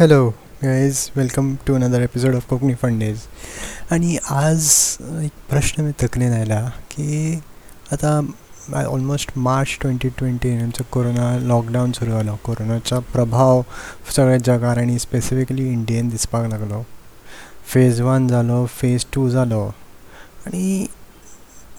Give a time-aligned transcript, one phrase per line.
[0.00, 0.28] Hello
[0.62, 3.20] guys welcome to another episode of Konkani Fundaes
[3.90, 4.68] आणि आज
[5.00, 7.40] एक प्रश्न मी तकलेन आयला की
[7.92, 8.30] आता
[8.74, 13.62] ऑलमोस्ट मार्च ट्वेंटी ट्वेंटी आमचं कोरोना लॉकडाऊन सुरू जालो कोरोनाचा प्रभाव
[14.16, 16.82] सगळ्या जगार आणि स्पेसिफिकली इंडियेन दिसपाक लागलो.
[17.72, 19.62] फेज वन जालो फेज टू जालो
[20.46, 20.86] आणि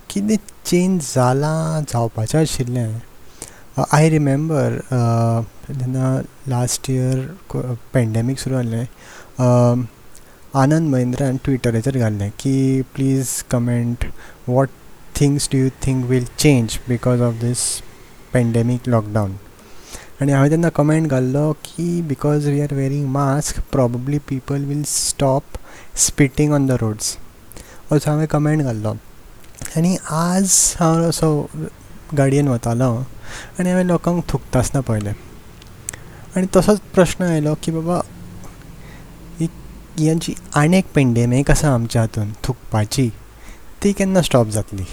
[0.09, 0.35] कितें
[0.65, 2.93] चेंज जालां जावपाचें आशिल्लें.
[3.91, 4.79] आय रिमेंबर
[5.79, 6.07] तेन्ना
[6.49, 7.19] लास्ट इयर
[7.93, 9.85] पेंडेमीक सुरू जाल्लें
[10.61, 14.05] आनंद महिंद्रान ट्विटराचेर घाल्लें की please comment
[14.49, 14.69] what
[15.19, 17.63] things do you think will change because of this
[18.33, 19.35] pandemic lockdown
[20.21, 25.57] आनी हांवें तेन्ना कमेंट घाल्लो की because we are wearing mask probably people will stop
[26.07, 27.15] spitting on the roads
[27.91, 28.93] असो हांवें कमेंट घाल्लो.
[29.77, 31.31] आनी आज हांव असो
[32.17, 32.93] गाडयेन वतालो
[33.59, 35.13] आनी हांवें लोकांक थुकता आसतना पळयलें.
[36.37, 37.95] आनी तसोच प्रश्न आयलो की बाबा
[39.39, 39.47] ही
[39.97, 43.07] जी आनी एक पेंडेमीक आसा आमच्या हातून थुकपाची
[43.83, 44.85] ती केन्ना स्टॉप जातली?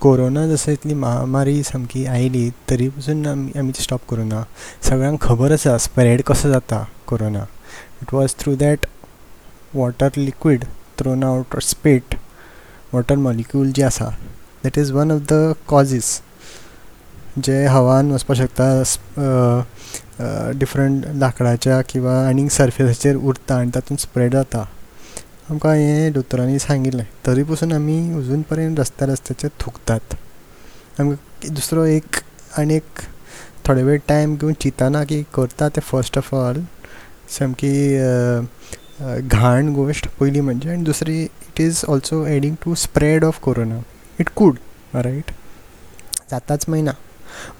[0.00, 4.42] कोरोना जसं इतली महामारी सामकी आयली तरी पसून आमी आमी ती स्टॉप करूना
[4.88, 7.44] सगळ्यांक खबर आसा स्प्रेड कसो जाता corona.
[8.02, 8.86] It was through that
[9.74, 10.64] water liquid
[10.98, 12.14] thrown out spit
[12.92, 14.08] water molecule जी आसा
[14.64, 16.20] that is one of the causes
[17.44, 19.62] जे हवान वचपाक शकता
[20.58, 24.64] डिफरंट लांकडाच्या किंवा आनीक सर्फेसाचेर उरता आनी तातूंत स्प्रेड जाता.
[25.50, 30.14] आमकां हें दोतोरांनी सांगिल्लें तरी पसून आमी अजून पर्यंत रस्त्या रस्त्याचेर थुकतात.
[31.00, 32.16] आमकां दुसरो एक
[32.58, 33.00] आनी एक
[33.66, 36.60] थोडे वेळ टायम घेवन चिंतना की करता तें फर्स्ट ऑफ ऑल
[37.38, 37.96] सामकी
[39.20, 43.80] घाण गोश्ट पयली म्हणजे आनी दुसरी it is also adding to spread of corona
[44.20, 44.56] it could
[44.94, 45.30] right
[46.30, 46.92] जाताच मायना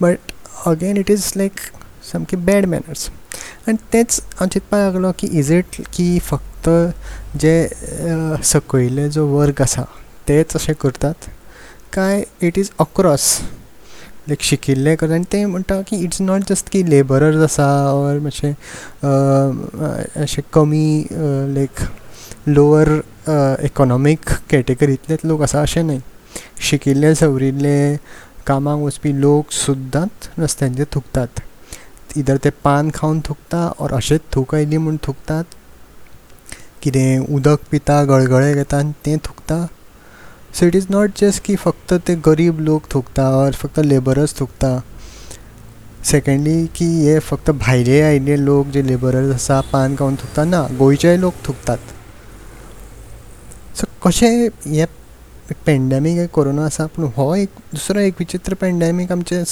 [0.00, 0.32] but
[0.66, 1.60] again it is like
[2.12, 3.08] सामके बॅड मॅनर्स
[3.68, 6.68] आनी तेंच हांव चिंतपाक लागलो की इज इट की फक्त
[7.40, 7.56] जे
[8.52, 9.84] सकयले जो वर्ग आसा
[10.28, 11.28] तेच अशें करतात
[11.92, 13.38] काय इट इज अक्रॉस
[14.28, 18.52] लायक शिकिल्ले करता आनी ते म्हणटा की इट्स नॉट जस्ट की लेबरर्स आसा ऑर मातशे
[20.22, 20.88] अशे कमी
[21.54, 21.80] लायक
[22.48, 22.88] लोवर
[23.64, 25.98] इकॉनॉमीक कॅटेगरींतलेच लोक आसा अशें न्हय
[26.68, 27.78] शिकिल्ले सवरिल्ले
[28.48, 31.40] कामाक वचपी लोक सुद्दांच रस्त्यांचेर थुकतात.
[32.16, 35.44] इधर ते पान खावन थुकता ऑर अशेंच थूक आयली म्हूण थुकतात.
[36.82, 39.66] कितें उदक पिता गळगळे घेता आनी तें थुकता.
[40.54, 44.78] So it is not just की फक्त ते गरीब लोक थुकता ऑर फक्त लेबरर्स थुकता.
[46.04, 51.16] सेकेंडली की हे फक्त भायले आयिल्ले लोक जे लेबरर्स आसा पान खावन थुकता ना गोंयचेय
[51.16, 51.78] लोक थुकतात.
[53.76, 54.86] सो कशें हें
[55.66, 59.42] पेंडेमीक कोरोना आसा पूण हो एक दुसरो एक विचित्र पेंडेमीक आमचे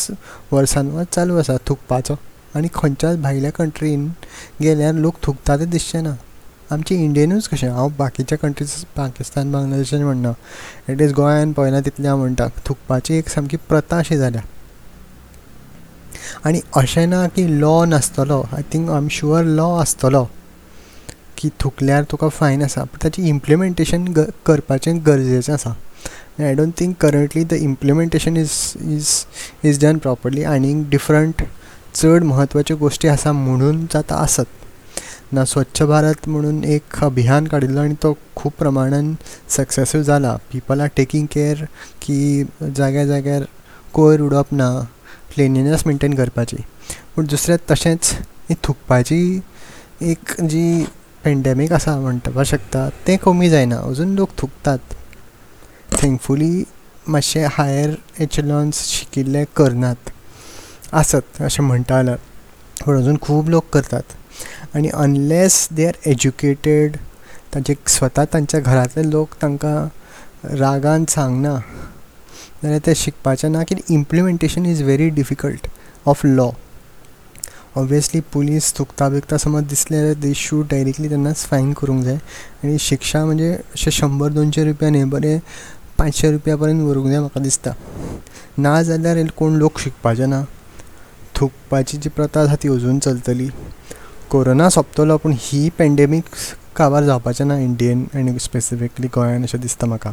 [0.53, 2.15] वर्सान वर्स चालू आसा थुकपाचो.
[2.57, 4.07] आनी खंयच्याच भायल्या कंट्रीन
[4.63, 6.15] गेल्यार लोक थुकता ते दिसचे ना.
[6.73, 10.33] आमचे इंडियेनूच कशें हांव बाकीच्या कंट्रीज पाकिस्तान बांगलादेशाचें म्हणना.
[10.89, 12.49] एट इज गोंयान पळयना तितलें हांव म्हणटा.
[12.67, 14.43] थुकपाची एक सामकी प्रथा अशी जाल्या.
[16.45, 18.43] आनी अशें ना की law नासतलो.
[18.53, 20.25] I think I am sure law आसतलो.
[21.39, 22.85] की थुकल्यार तुका फायन आसा.
[22.85, 24.13] पूण ताची इम्प्लिमेंटेशन
[24.47, 25.77] करपाचें गरजेचें आसा.
[26.45, 28.51] I don't think currently the implementation is
[28.93, 29.11] is
[29.69, 31.43] is done properly आनीक डिफरंट
[31.95, 37.95] चड म्हत्वाच्यो गोश्टी आसा म्हणून जाता आसत ना स्वच्छ भारत म्हणून एक अभियान काडिल्लो आनी
[38.03, 39.15] तो खूब प्रमाणान
[39.57, 41.65] सक्सेसीव जाला पीपल आर टेकींग केअर
[42.03, 42.43] की
[42.77, 43.45] जाग्या जाग्यार
[43.95, 44.69] कोयर उडोवप ना
[45.35, 46.57] क्लिनिनस मेंटेन करपाची.
[47.15, 48.13] पूण दुसरें तशेंच
[48.51, 49.41] ही थुकपाची
[50.11, 50.85] एक जी
[51.25, 53.77] पेंडेमीक आसा म्हणटपाक शकता तें कमी जायना.
[53.89, 54.79] अजून लोक थुकतात.
[56.07, 56.65] थँकफुली
[57.09, 60.11] मातशे हायर एचलॉन्स शिकिल्ले करनात.
[60.93, 62.19] आसत अशें म्हणटा जाल्यार
[62.85, 64.03] पूण अजून खूब लोक करतात.
[64.75, 66.97] आनी अनलेस दे आर एज्युकेटेड
[67.55, 71.55] तांचे स्वता तांच्या घरांतले लोक तांकां रागान सांगना
[72.63, 75.67] जाल्यार ते शिकपाचें ना की implementation is very difficult
[76.07, 76.51] of law
[77.77, 82.17] obviously police चुकता बिकता समज दिसले दे शूड डायरेक्टली तेन्नाच फायन करूंक जाय.
[82.65, 85.39] आनी शिक्षा म्हणजे अशें शंबर दोनशे रुपया न्ही बरें
[85.99, 87.71] पांचशे रुपया पर्यंत व्हरूंक जाय म्हाका दिसता.
[88.59, 90.43] ना जाल्यार कोण लोक शिकपाचे ना?
[91.35, 93.49] थुकपाची जी प्रथा आसा ती अजून चलतली.
[94.31, 96.25] कोरोना सोंपतलो पूण ही पेंडेमीक
[96.77, 100.11] काबार जावपाचें ना इंडियेन आनी स्पेसिफिकली गोंयान अशें दिसता म्हाका.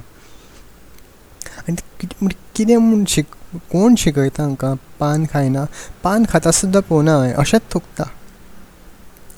[1.58, 3.26] आनी कितें म्हणजे म्हूण शिक
[3.72, 4.76] कोण शिकयता हांकां?
[5.00, 5.66] पान खायना.
[6.04, 7.34] पान खाता सुद्दां पळोवना हांवें.
[7.34, 8.04] अशेंच थुकता.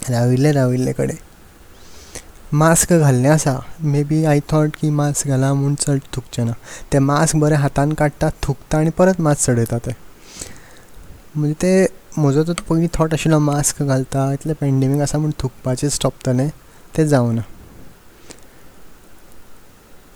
[0.10, 1.18] राविल्ले राविल्ले कडेन.
[2.60, 3.54] मास्क घाल्लें आसा
[3.84, 6.54] मे बी आय थॉट की मास्क घाला म्हूण चड थुकचें ना.
[6.92, 9.92] तें मास्क बरें हातान काडटा थुकता आनी परत मास्क चडयता ते.
[11.36, 11.72] म्हणजे ते
[12.18, 16.50] म्हजो तो पयलीं थॉट आशिल्लो मास्क घालता इतलें पॅन्डेमीक आसा म्हूण थुकपाचें स्टॉपतलें
[16.98, 17.42] तें जावना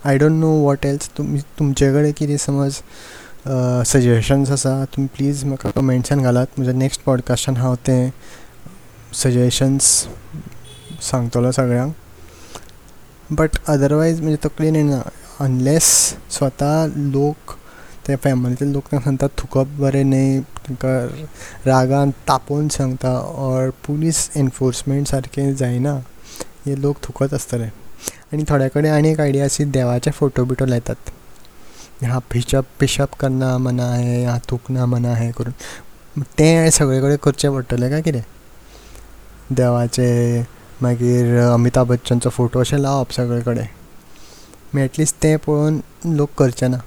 [0.08, 2.80] I don't know what else तुमी तुमचे कडेन कितें समज
[3.86, 6.46] सजेशन्स आसा तुमी प्लीज म्हाका कमेंट्सान घालात.
[6.56, 8.10] म्हज्या नेक्स्ट पॉडकास्टान हांव तें
[9.22, 9.84] सजेशन्स
[11.10, 11.92] सांगतलो सगळ्यांक.
[13.38, 15.00] बट अदरवायज म्हणजे तकलेन येना
[15.44, 15.84] अनलेस
[16.36, 17.52] स्वता लोक
[18.06, 20.96] ते फॅमिलीतले लोक तांकां सांगता थुकप बरें न्हय तांकां
[21.66, 23.12] रागान तापोवन सांगता
[23.46, 25.94] ऑर पुलीस एनफोर्समेंट सारकें जायना.
[26.66, 27.64] हे लोक थुकत आसतले
[28.32, 31.10] आनी थोड्या कडेन आनी एक आयडिया आसी देवाचे फोटो बिटो लायतात.
[32.04, 35.52] हा पिशप पिशप करना मना हें हा थुकना मना हें करून.
[36.38, 38.22] तें सगळे कडेन करचें पडटलें काय कितें
[39.56, 40.08] देवाचे
[40.82, 43.66] मागीर अमिताभ बच्चनचो फोटो अशें लावप सगळे कडेन.
[44.74, 45.78] मागीर एटलिस्ट तें पळोवन
[46.16, 46.78] लोक करचे ना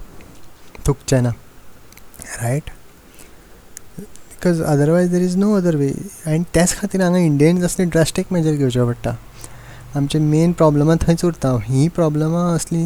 [0.86, 1.30] थुकचे ना
[2.42, 2.70] right
[4.00, 5.92] because otherwise there is no other way
[6.28, 9.16] आनी त्याच खातीर हांगा इंडियेन असली ड्रास्टीक मेजर घेवच्यो पडटा.
[9.96, 11.56] आमचे मेन प्रॉब्लमां थंयच उरता.
[11.64, 12.86] हीं प्रॉब्लमां असली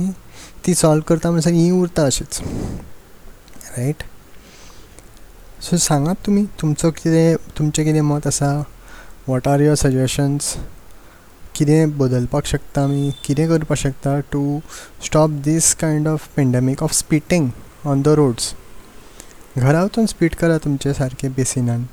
[0.66, 2.40] ती सॉल्व करता म्हणसर हीं उरता अशीच.
[3.78, 4.04] रायट
[5.64, 8.58] सो सांगात तुमी तुमचो कितें तुमचें कितें मत आसा?
[9.28, 10.56] वॉट आर युअर सजेशन्स
[11.58, 14.60] कितें बदलपाक शकता आमी कितें करपाक शकता to
[15.06, 17.50] stop this kind of pandemic of spitting
[17.86, 18.54] on the roads
[19.58, 21.86] घरा वचून स्पीड करा तुमचे सारके बेसिनान.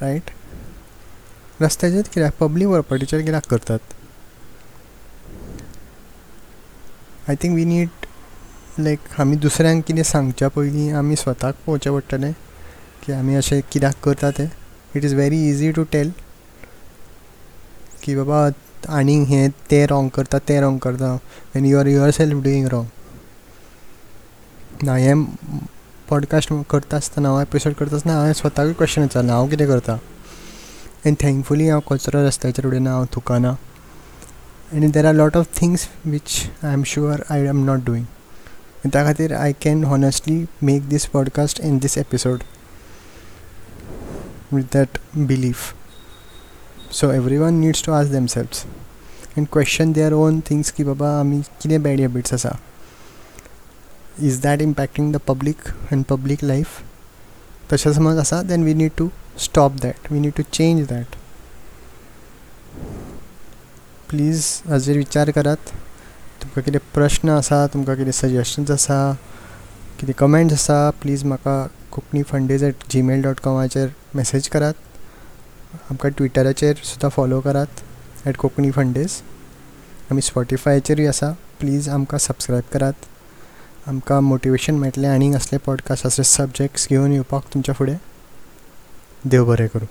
[0.00, 0.30] रायट
[1.62, 3.78] रस्त्याचेर कित्याक पब्लीक प्रॉपर्टीचेर कित्याक करतात.
[7.28, 7.88] I think we need
[8.78, 12.32] like आमी दुसऱ्यांक कितें सांगच्या पयलीं आमी स्वताक पळोवचें पडटलें
[13.02, 14.46] की आमी अशें कित्याक करता तें.
[14.96, 16.12] It is very easy to tell
[18.02, 18.38] की बाबा
[18.88, 21.18] आनीक हें तें रॉंग करता तें रॉंग करता.
[21.56, 22.86] And you are yourself doing wrong
[24.84, 25.24] ना हें
[26.08, 29.98] पॉडकास्ट करता आसतना हांव एपिसोड करता आसतना हांवें स्वताकूय क्वेश्चन विचारलें हांव कितें करता?
[31.06, 33.50] एन्ड थँकफुली हांव कचरो रस्त्याचेर उडयना हांव थुकाना.
[34.74, 39.04] आनी there are lot of things which I am sure I am not doing त्या
[39.04, 42.42] खातीर I can honestly make this podcast in this episode
[44.52, 44.98] with that
[45.28, 45.74] belief.
[46.92, 48.60] So So one needs to ask themselves
[49.38, 52.50] and question their own things की बाबा आमी कितें bad habits आसा
[54.28, 56.80] is that impacting the public and public life
[57.72, 59.08] तशें समज आसा then we need to
[59.44, 61.16] stop that we need to change that
[64.10, 65.72] please हाजेर विचार करात
[66.42, 69.00] तुमकां कितें प्रश्न आसा तुमकां कितें सजेशन्स आसा
[70.00, 74.74] कितें कमेंट्स आसा प्लीज म्हाका Konkani Fundaes at gmail dot कॉमाचेर message करात.
[75.74, 77.80] आमकां ट्विटराचेर सुद्दां फॉलो करात
[78.26, 79.20] एट कोंकणी फंडेज
[80.10, 81.30] आमी स्पॉटिफायचेरूय आसा
[81.60, 82.92] प्लीज आमकां सबस्क्रायब करात.
[83.86, 87.96] आमकां मोटिवेशन मेळटलें आनीक असले पॉडकास्ट असले सब्जेक्ट्स घेवन येवपाक तुमच्या फुडें.
[89.24, 89.86] देव बरें करूं.